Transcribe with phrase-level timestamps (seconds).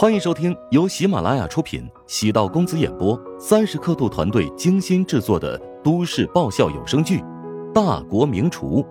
[0.00, 7.18] 欢迎收听由喜马拉雅出品、喜道公子演播、三十刻度团队精心制作的都市爆笑有声剧
[7.74, 8.82] 《大国名厨》，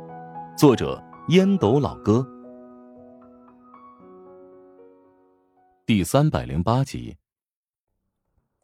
[0.56, 2.24] 作者烟斗老哥，
[5.84, 7.18] 第三百零八集。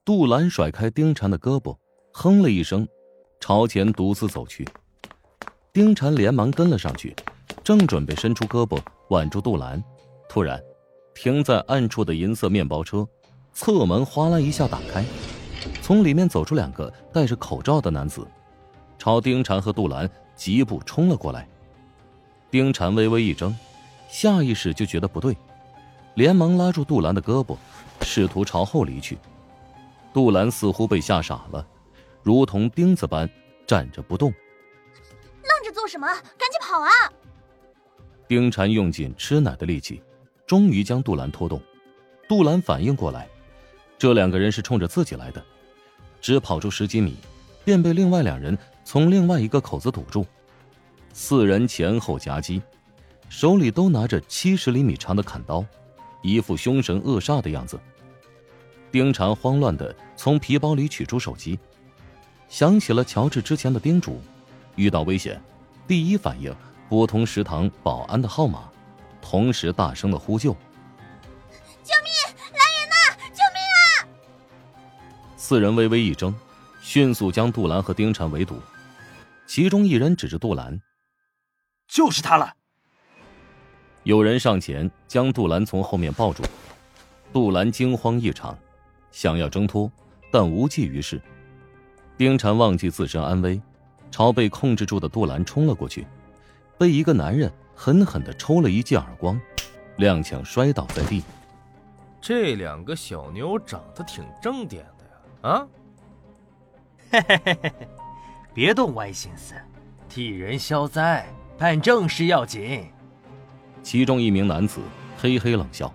[0.06, 1.76] 杜兰甩开丁禅的胳膊，
[2.14, 2.88] 哼了一声，
[3.40, 4.64] 朝前独自走去。
[5.74, 7.16] 丁禅连忙跟了上去，
[7.64, 9.84] 正准备伸出胳膊挽住杜兰，
[10.30, 10.62] 突然。
[11.16, 13.08] 停在暗处的银色面包车，
[13.54, 15.04] 侧门哗啦一下打开，
[15.82, 18.28] 从里面走出两个戴着口罩的男子，
[19.00, 21.48] 朝丁婵和杜兰疾步冲了过来。
[22.52, 23.56] 丁婵微微一怔，
[24.10, 25.36] 下意识就觉得不对，
[26.16, 27.58] 连忙拉住杜兰的胳膊，
[28.02, 29.18] 试图朝后离去。
[30.14, 31.66] 杜兰似乎被吓傻了，
[32.24, 33.28] 如同钉子般
[33.66, 34.32] 站着不动。
[35.44, 36.08] 愣着做什么？
[36.08, 36.92] 赶紧跑啊！
[38.28, 40.04] 丁婵用尽吃奶的力气。
[40.46, 41.60] 终于将杜兰拖动，
[42.30, 43.28] 杜兰反应过来，
[43.98, 45.44] 这两个人是冲着自己来的，
[46.22, 47.16] 只跑出十几米，
[47.64, 50.26] 便被另外两人从另外一个口子堵住。
[51.14, 52.62] 四人前后夹击，
[53.28, 55.66] 手里都拿着七十厘米长的砍刀，
[56.22, 57.80] 一副凶神恶煞的样子。
[58.92, 61.58] 丁禅慌乱的从皮包里取出手机，
[62.50, 64.22] 想起了乔治之前的叮嘱，
[64.76, 65.42] 遇到危险，
[65.88, 66.56] 第一反应
[66.88, 68.70] 拨通食堂保安的号码。
[69.28, 70.54] 同时大声的呼救
[71.82, 72.14] ：“救命！
[72.54, 72.96] 来人呐！
[73.34, 74.06] 救命啊！”
[75.36, 76.32] 四人微微一怔，
[76.80, 78.62] 迅速将杜兰和丁婵围堵。
[79.48, 80.80] 其中一人指着杜兰
[81.90, 82.54] ：“就是他了。”
[84.04, 86.44] 有人上前将杜兰从后面抱住。
[87.34, 88.56] 杜兰惊慌异常，
[89.10, 89.92] 想要挣脱，
[90.32, 91.20] 但无济于事。
[92.16, 93.60] 丁婵忘记自身安危，
[94.12, 96.06] 朝被控制住的杜兰冲了过去，
[96.78, 97.52] 被一个男人。
[97.76, 99.40] 狠狠的抽了一记耳光，
[99.98, 101.22] 踉跄摔倒在地。
[102.22, 105.04] 这两个小妞长得挺正点的
[105.48, 105.50] 呀！
[105.50, 105.68] 啊，
[107.12, 107.88] 嘿嘿嘿嘿嘿，
[108.54, 109.54] 别动歪心思，
[110.10, 111.28] 替人消灾，
[111.58, 112.86] 办正事要紧。
[113.84, 114.82] 其中一名男子
[115.18, 115.94] 嘿嘿冷笑，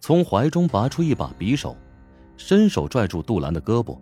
[0.00, 1.76] 从怀中拔出一把匕首，
[2.36, 3.96] 伸手拽住杜兰的胳膊。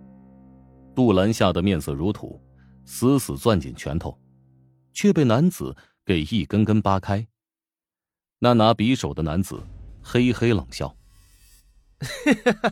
[0.94, 2.40] 杜兰吓得面色如土，
[2.86, 4.18] 死死攥紧拳头，
[4.94, 5.76] 却被男子。
[6.08, 7.26] 给一根根扒开。
[8.38, 9.60] 那拿匕首的男子
[10.02, 10.96] 嘿嘿冷笑：“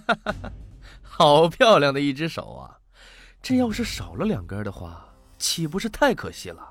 [1.03, 2.79] 好漂亮的一只手啊！
[3.43, 6.67] 这要是少了两根的话，岂不是太可惜了？”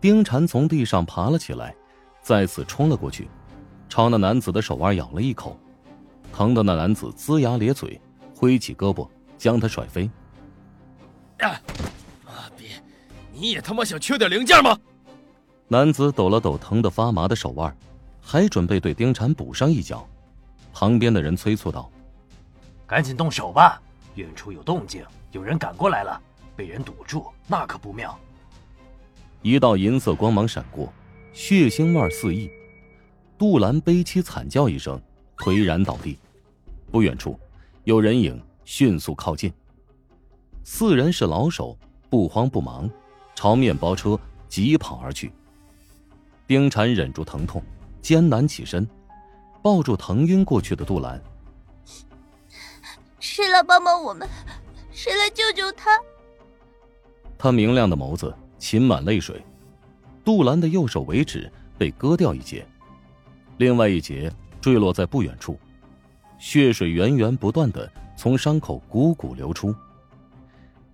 [0.00, 1.76] 丁禅从地上爬了起来，
[2.22, 3.28] 再次冲了过去，
[3.86, 5.60] 朝那男子的手腕咬了一口，
[6.32, 8.00] 疼的那男子龇牙咧嘴，
[8.34, 9.06] 挥起胳膊
[9.36, 10.10] 将他甩飞。
[11.40, 11.60] 啊！
[12.24, 12.70] 妈逼！
[13.30, 14.78] 你也他妈想缺点零件吗？
[15.72, 17.72] 男子抖了抖疼得发麻的手腕，
[18.20, 20.04] 还准备对丁婵补上一脚。
[20.72, 21.88] 旁边的人催促道
[22.88, 23.80] ：“赶紧动手吧，
[24.16, 26.20] 远处有动静，有人赶过来了，
[26.56, 28.18] 被人堵住，那可不妙。”
[29.42, 30.92] 一道银色光芒闪过，
[31.32, 32.50] 血腥味四溢。
[33.38, 35.00] 杜兰悲凄惨叫一声，
[35.36, 36.18] 颓然倒地。
[36.90, 37.38] 不远处，
[37.84, 39.52] 有人影迅速靠近。
[40.64, 41.78] 四人是老手，
[42.08, 42.90] 不慌不忙，
[43.36, 45.30] 朝面包车疾跑而去。
[46.50, 47.62] 丁婵忍住疼痛，
[48.02, 48.84] 艰难起身，
[49.62, 51.22] 抱住疼晕过去的杜兰。
[53.20, 54.28] 谁来帮帮我们？
[54.90, 55.96] 谁来救救他？
[57.38, 59.40] 他明亮的眸子噙满泪水。
[60.24, 62.66] 杜兰的右手尾指被割掉一截，
[63.58, 64.28] 另外一截
[64.60, 65.56] 坠落在不远处，
[66.36, 69.72] 血水源源不断的从伤口汩汩流出。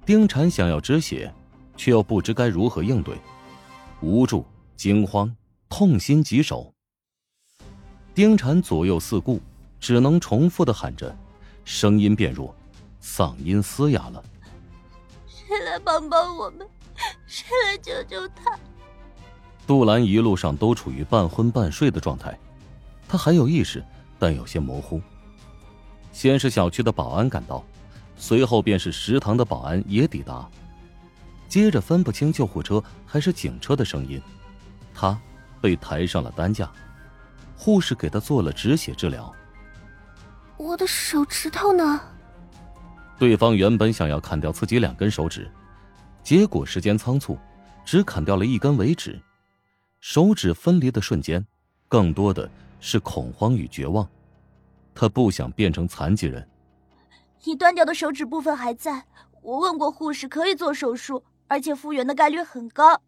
[0.05, 1.33] 丁婵想要止血，
[1.79, 3.17] 却又不知该如何应对，
[4.03, 4.45] 无助、
[4.77, 5.35] 惊慌。
[5.69, 6.73] 痛心疾首，
[8.15, 9.41] 丁禅左右四顾，
[9.81, 11.15] 只能重复的喊着，
[11.65, 12.55] 声音变弱，
[13.03, 14.25] 嗓音嘶哑了
[15.27, 16.67] ：“谁来帮帮我们？
[17.27, 18.59] 谁来救救他？”
[19.67, 22.39] 杜兰一路上都处于半昏半睡的状态，
[23.09, 23.85] 他还有意识，
[24.19, 25.03] 但有些模糊。
[26.13, 27.63] 先是小区的保安赶到，
[28.17, 30.49] 随后便是食堂的保安也抵达，
[31.49, 34.23] 接着分不清救护车还是警车的声音，
[34.95, 35.21] 他。
[35.61, 36.71] 被抬上了担架，
[37.57, 39.33] 护士给他做了止血治疗。
[40.57, 42.01] 我的手指头呢？
[43.19, 45.51] 对方原本想要砍掉自己两根手指，
[46.23, 47.39] 结果时间仓促，
[47.85, 49.21] 只砍掉了一根尾指。
[50.01, 51.45] 手指分离的瞬间，
[51.89, 52.49] 更多的
[52.79, 54.07] 是恐慌与绝望。
[54.95, 56.47] 他不想变成残疾人。
[57.45, 59.05] 你断掉的手指部分还在，
[59.43, 63.01] 我问过护士，可以做手术，而且复原的概率很高。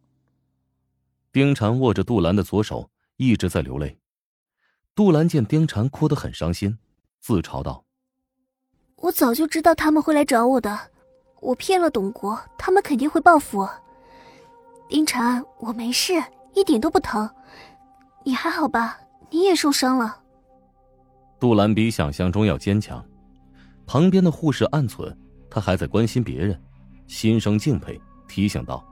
[1.32, 3.98] 丁婵握着杜兰的左手，一直在流泪。
[4.94, 6.78] 杜兰见丁婵哭得很伤心，
[7.20, 7.84] 自嘲道
[8.96, 10.90] ：“我早就知道他们会来找我的，
[11.40, 13.70] 我骗了董国，他们肯定会报复我。
[14.88, 16.14] 丁婵，我没事，
[16.54, 17.28] 一点都不疼，
[18.24, 18.98] 你还好吧？
[19.30, 20.22] 你也受伤了。”
[21.38, 23.04] 杜兰比想象中要坚强，
[23.86, 25.16] 旁边的护士暗存
[25.48, 26.60] 他还在关心别人，
[27.06, 28.84] 心生敬佩，提醒道：“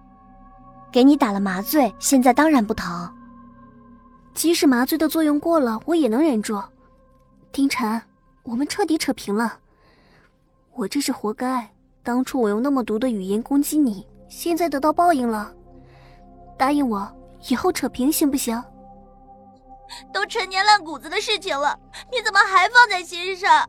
[0.97, 3.15] 给你打了麻醉，现在当然不疼。
[4.33, 6.59] 即使麻醉的作用过了，我也能忍住。”
[7.53, 8.01] 丁晨，
[8.45, 9.59] 我们彻底扯平了。
[10.73, 11.71] 我这是活该，
[12.03, 15.53] 当初我用那么毒的语言攻击你，现在得到报应了。
[16.57, 17.07] 答应我，
[17.51, 18.59] 以后扯平行不行？
[20.15, 21.79] 都陈年烂谷子的事情了，
[22.11, 23.69] 你怎么还放在心上？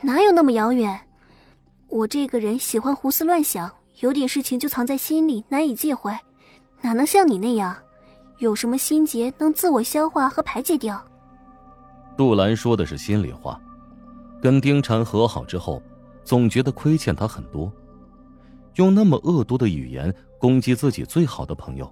[0.00, 0.98] 哪有那么遥远？
[1.88, 6.20] 我这个人喜欢胡思乱想，有点事情就藏在心里，难以介怀，
[6.82, 7.74] 哪能像你那样，
[8.38, 11.02] 有什么心结能自我消化和排解掉？
[12.14, 13.58] 杜兰说的是心里话，
[14.42, 15.82] 跟丁禅和好之后，
[16.24, 17.72] 总觉得亏欠他很多，
[18.74, 21.90] 用那么恶毒的语言攻击自己最好的朋友，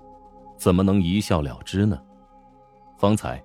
[0.59, 1.99] 怎么能一笑了之呢？
[2.99, 3.43] 方才，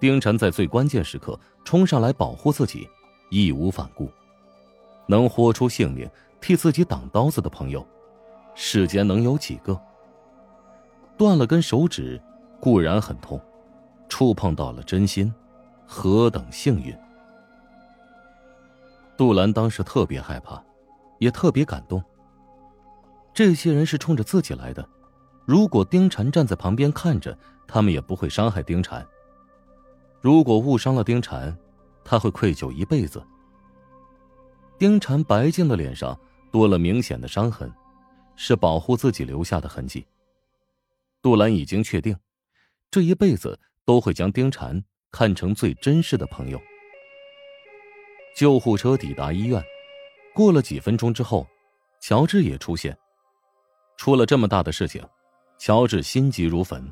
[0.00, 2.88] 丁禅在最关键时刻冲上来保护自己，
[3.30, 4.10] 义无反顾，
[5.06, 6.08] 能豁出性命
[6.40, 7.86] 替自己挡刀子的朋友，
[8.60, 9.80] 世间能有几个？
[11.16, 12.20] 断了根手指
[12.60, 13.40] 固然很痛，
[14.08, 15.32] 触碰到了真心。
[15.86, 16.92] 何等幸运！
[19.16, 20.60] 杜兰当时特别害怕，
[21.20, 22.02] 也特别感动。
[23.32, 24.86] 这些人是冲着自己来的，
[25.46, 27.38] 如果丁禅站在旁边看着，
[27.68, 29.06] 他们也不会伤害丁禅。
[30.20, 31.56] 如果误伤了丁禅，
[32.04, 33.22] 他会愧疚一辈子。
[34.76, 36.18] 丁禅白净的脸上
[36.50, 37.72] 多了明显的伤痕，
[38.38, 40.06] 是保护自己留下的痕迹。
[41.20, 42.16] 杜兰已经确定，
[42.90, 44.82] 这一辈子都会将丁禅。
[45.10, 46.60] 看成最珍视的朋友。
[48.36, 49.64] 救护车抵达医院，
[50.34, 51.46] 过了几分钟之后，
[51.98, 52.94] 乔治也出现。
[53.96, 55.02] 出了这么大的事情，
[55.56, 56.86] 乔治心急如焚，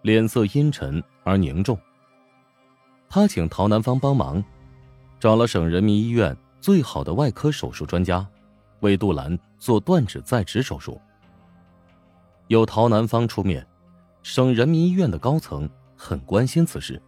[0.00, 1.78] 脸色阴沉而凝重。
[3.06, 4.42] 他请陶南方帮忙，
[5.20, 8.26] 找了省人民医院最好的外科手术专家，
[8.80, 11.00] 为杜兰做断指再植手术。
[12.48, 13.66] 有陶南方出面，
[14.22, 17.00] 省人民医院的高层很关心此事。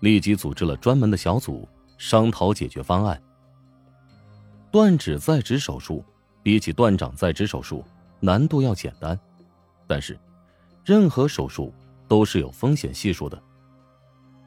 [0.00, 1.66] 立即组织了专门的小组
[1.96, 3.22] 商讨解决方案。
[4.70, 6.04] 断指再植手术
[6.42, 7.82] 比起断掌再植手术
[8.20, 9.18] 难度要简单，
[9.86, 10.18] 但是
[10.84, 11.72] 任何手术
[12.06, 13.42] 都是有风险系数的。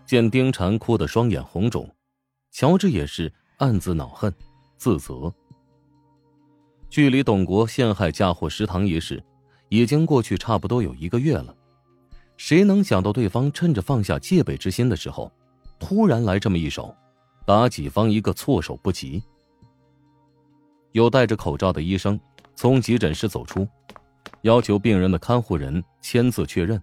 [0.06, 1.90] 见丁禅哭得双眼红肿，
[2.52, 4.32] 乔治也是暗自恼恨、
[4.78, 5.34] 自责。
[6.90, 9.24] 距离董国陷害嫁祸食堂一事
[9.70, 11.56] 已经过去差不多有一个月了，
[12.38, 15.32] 谁能想到对方趁着放下戒备之心的时候？
[15.80, 16.96] 突然来这么一手，
[17.46, 19.22] 打己方一个措手不及。
[20.94, 22.20] 有戴着口罩的医生
[22.56, 23.68] 从急诊室走出，
[24.42, 26.82] 要求病人的看护人签字确认。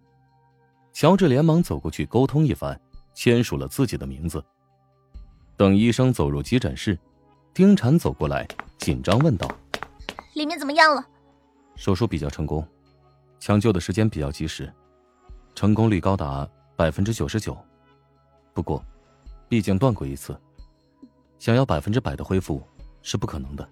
[0.93, 2.81] 乔治连忙走过去沟通一番，
[3.15, 4.45] 签署了自己的名字。
[5.56, 6.97] 等医生走入急诊室，
[7.53, 8.47] 丁婵走过来，
[8.79, 9.49] 紧张问道
[10.34, 11.04] ：“里面怎么样了？”
[11.76, 12.66] 手术比较成功，
[13.40, 14.72] 抢救的时间比较及时，
[15.54, 17.56] 成功率高达百分之九十九。
[18.52, 18.84] 不过，
[19.48, 20.38] 毕竟断过一次，
[21.38, 22.62] 想要百分之百的恢复
[23.03, 23.69] 是不可能的，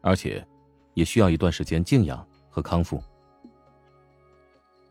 [0.00, 0.46] 而且
[0.94, 3.02] 也需要一段时间静养和康复。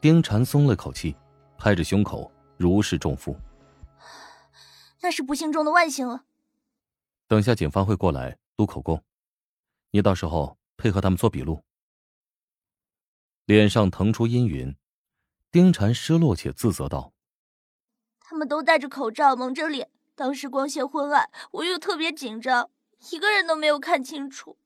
[0.02, 1.16] 丁婵松了口气，
[1.58, 3.36] 拍着胸口如释重负。
[5.02, 6.26] 那是不幸中的万幸了。
[7.28, 9.02] 等下警方会过来录口供，
[9.92, 11.62] 你到时候配合他们做笔录。
[13.46, 14.74] 脸上腾出阴云，
[15.52, 17.12] 丁婵失落且自责道。
[18.20, 19.92] 他们都戴着口罩，蒙着脸。
[20.16, 22.70] 当时光线昏暗，我又特别紧张，
[23.12, 24.58] 一个人都没有看清楚。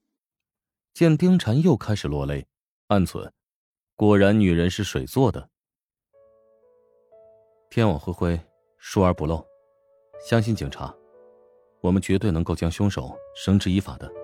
[0.93, 2.48] 见丁婵又开始落泪，
[2.88, 3.32] 暗存：
[3.96, 5.50] 果然女人是水做的。
[7.70, 8.39] 天网恢恢，
[8.77, 9.43] 疏而不漏，
[10.27, 10.93] 相信警察，
[11.82, 14.23] 我们绝对能够将凶手绳之以法的。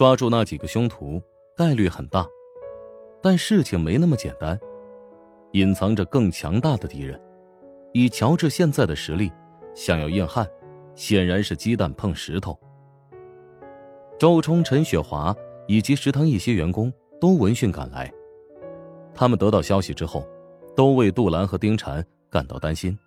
[0.00, 1.22] 抓住那几个凶徒
[1.54, 2.26] 概率很大，
[3.22, 4.58] 但事情没那么简单，
[5.52, 7.20] 隐藏着更强大的敌人。
[7.92, 9.30] 以乔治现在的实力，
[9.74, 10.48] 想要硬汉，
[10.94, 12.58] 显然是鸡蛋碰石头。
[14.18, 15.36] 周冲、陈雪华
[15.68, 16.90] 以及食堂一些员工
[17.20, 18.10] 都闻讯赶来，
[19.12, 20.26] 他们得到消息之后，
[20.74, 22.98] 都为杜兰和丁婵感到担心。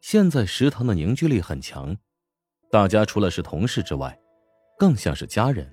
[0.00, 1.96] 现在食堂的凝聚力很强，
[2.68, 4.18] 大家除了是同事之外，
[4.76, 5.72] 更像是家人。